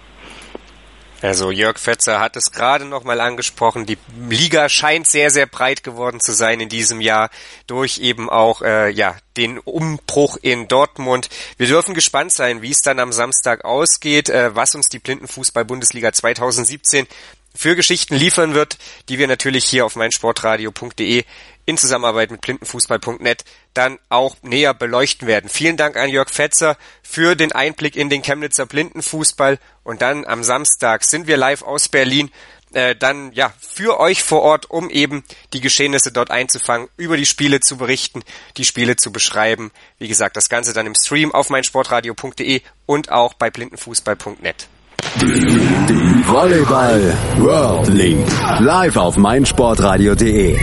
Also 1.25 1.49
Jörg 1.49 1.79
Fetzer 1.79 2.19
hat 2.19 2.35
es 2.35 2.51
gerade 2.51 2.85
noch 2.85 3.03
mal 3.03 3.19
angesprochen. 3.19 3.87
Die 3.87 3.97
Liga 4.29 4.69
scheint 4.69 5.07
sehr, 5.07 5.31
sehr 5.31 5.47
breit 5.47 5.83
geworden 5.83 6.19
zu 6.19 6.33
sein 6.33 6.61
in 6.61 6.69
diesem 6.69 7.01
Jahr 7.01 7.31
durch 7.65 7.97
eben 7.97 8.29
auch 8.29 8.61
äh, 8.61 8.91
ja 8.91 9.15
den 9.35 9.57
Umbruch 9.57 10.37
in 10.39 10.67
Dortmund. 10.67 11.29
Wir 11.57 11.65
dürfen 11.65 11.95
gespannt 11.95 12.31
sein, 12.31 12.61
wie 12.61 12.69
es 12.69 12.83
dann 12.83 12.99
am 12.99 13.11
Samstag 13.11 13.65
ausgeht, 13.65 14.29
äh, 14.29 14.55
was 14.55 14.75
uns 14.75 14.87
die 14.87 14.99
Blindenfußball-Bundesliga 14.99 16.13
2017 16.13 17.07
für 17.55 17.75
Geschichten 17.75 18.15
liefern 18.15 18.53
wird, 18.53 18.77
die 19.09 19.17
wir 19.17 19.27
natürlich 19.27 19.65
hier 19.65 19.85
auf 19.85 19.95
meinsportradio.de 19.95 21.23
in 21.65 21.77
Zusammenarbeit 21.77 22.31
mit 22.31 22.41
blindenfußball.net 22.41 23.43
dann 23.73 23.97
auch 24.09 24.35
näher 24.43 24.73
beleuchten 24.73 25.27
werden. 25.27 25.49
Vielen 25.49 25.77
Dank 25.77 25.97
an 25.97 26.09
Jörg 26.09 26.29
Fetzer 26.29 26.77
für 27.01 27.35
den 27.35 27.51
Einblick 27.51 27.95
in 27.95 28.09
den 28.09 28.21
Chemnitzer 28.21 28.65
Blindenfußball 28.65 29.59
und 29.83 30.01
dann 30.01 30.25
am 30.25 30.43
Samstag 30.43 31.03
sind 31.03 31.27
wir 31.27 31.37
live 31.37 31.63
aus 31.63 31.89
Berlin 31.89 32.29
äh, 32.73 32.95
dann 32.95 33.31
ja 33.31 33.53
für 33.59 33.99
euch 33.99 34.23
vor 34.23 34.41
Ort, 34.41 34.69
um 34.69 34.89
eben 34.89 35.23
die 35.53 35.61
Geschehnisse 35.61 36.11
dort 36.11 36.29
einzufangen, 36.29 36.89
über 36.97 37.17
die 37.17 37.25
Spiele 37.25 37.59
zu 37.61 37.77
berichten, 37.77 38.23
die 38.57 38.65
Spiele 38.65 38.97
zu 38.97 39.11
beschreiben. 39.11 39.71
Wie 39.97 40.07
gesagt, 40.07 40.37
das 40.37 40.49
Ganze 40.49 40.73
dann 40.73 40.85
im 40.85 40.95
Stream 40.95 41.33
auf 41.33 41.49
meinsportradio.de 41.49 42.61
und 42.85 43.11
auch 43.11 43.33
bei 43.33 43.49
blindenfußball.net. 43.49 44.67
Die 45.01 46.23
Volleyball 46.27 47.13
World 47.37 47.87
League 47.89 48.25
live 48.59 48.97
auf 48.97 49.17
meinsportradio.de. 49.17 50.57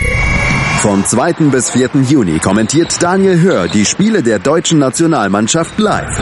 Vom 0.79 1.05
2. 1.05 1.33
bis 1.51 1.69
4. 1.69 1.89
Juni 2.09 2.39
kommentiert 2.39 3.01
Daniel 3.01 3.39
Hör 3.39 3.67
die 3.67 3.85
Spiele 3.85 4.21
der 4.21 4.39
deutschen 4.39 4.79
Nationalmannschaft 4.79 5.77
live. 5.79 6.19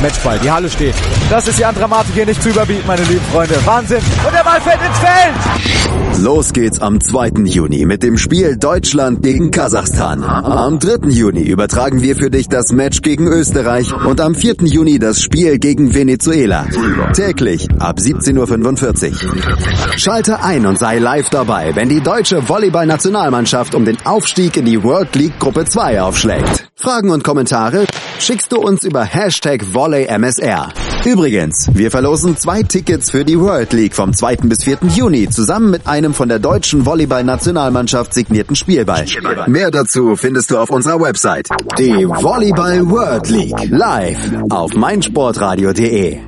Matchball, 0.00 0.38
die 0.38 0.50
Halle 0.50 0.70
steht. 0.70 0.94
Das 1.30 1.46
ist 1.46 1.60
die 1.60 1.64
an 1.64 1.76
Dramatik 1.76 2.12
hier 2.12 2.26
nicht 2.26 2.42
zu 2.42 2.48
überbieten, 2.48 2.82
meine 2.88 3.04
lieben 3.04 3.24
Freunde. 3.32 3.54
Wahnsinn. 3.64 4.02
Und 4.26 4.34
der 4.34 4.42
Ball 4.42 4.60
fällt 4.60 4.80
ins 4.84 4.98
Feld. 4.98 6.24
Los 6.24 6.52
geht's 6.52 6.80
am 6.80 7.00
2. 7.00 7.44
Juni 7.44 7.86
mit 7.86 8.02
dem 8.02 8.18
Spiel 8.18 8.56
Deutschland 8.56 9.22
gegen 9.22 9.52
Kasachstan. 9.52 10.24
Am 10.24 10.80
3. 10.80 11.08
Juni 11.08 11.42
übertragen 11.42 12.02
wir 12.02 12.16
für 12.16 12.30
dich 12.30 12.48
das 12.48 12.72
Match 12.72 13.00
gegen 13.02 13.28
Österreich 13.28 13.94
und 13.94 14.20
am 14.20 14.34
4. 14.34 14.56
Juni 14.64 14.98
das 14.98 15.22
Spiel 15.22 15.58
gegen 15.58 15.94
Venezuela. 15.94 16.66
Täglich 17.14 17.68
ab 17.78 17.98
17.45 17.98 19.24
Uhr. 19.24 19.98
Schalte 19.98 20.42
ein 20.42 20.66
und 20.66 20.80
sei 20.80 20.98
live 20.98 21.30
dabei, 21.30 21.76
wenn 21.76 21.88
die 21.88 22.00
deutsche 22.00 22.48
Volleyball-Nationalmannschaft 22.48 23.76
um 23.76 23.84
den 23.84 24.04
Aufstieg 24.04 24.56
in 24.56 24.64
die 24.64 24.82
World 24.82 25.14
League 25.14 25.38
Gruppe 25.38 25.64
2 25.64 26.02
aufschlägt. 26.02 26.70
Fragen 26.74 27.10
und 27.10 27.22
Kommentare 27.22 27.86
schickst 28.18 28.50
du 28.52 28.58
uns 28.58 28.84
über 28.84 29.04
Hashtag 29.04 29.64
VolleyMSR. 29.72 30.70
Übrigens, 31.04 31.70
wir 31.72 31.90
verlosen 31.90 32.36
zwei 32.36 32.62
Tickets 32.62 33.10
für 33.10 33.24
die 33.24 33.38
World 33.38 33.72
League 33.72 33.94
vom 33.94 34.12
2. 34.12 34.36
bis 34.44 34.64
4. 34.64 34.78
Juni 34.94 35.28
zusammen 35.30 35.70
mit 35.70 35.86
einem 35.86 36.12
von 36.12 36.28
der 36.28 36.38
deutschen 36.38 36.84
Volleyball-Nationalmannschaft 36.84 38.12
signierten 38.12 38.54
Spielball. 38.54 39.06
Mehr 39.46 39.70
dazu 39.70 40.14
findest 40.16 40.50
du 40.50 40.58
auf 40.58 40.70
unserer 40.70 41.00
Website. 41.00 41.48
Die 41.78 42.06
Volleyball 42.06 42.88
World 42.90 43.30
League 43.30 43.70
live 43.70 44.18
auf 44.50 44.74
meinsportradio.de. 44.74 46.18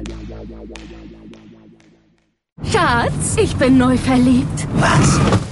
Schatz, 2.70 3.36
ich 3.36 3.54
bin 3.56 3.76
neu 3.76 3.96
verliebt. 3.98 4.66
Was? 4.78 5.51